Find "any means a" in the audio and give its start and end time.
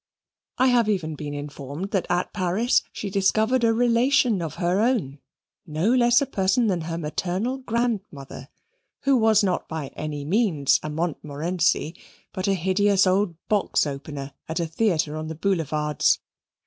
9.89-10.89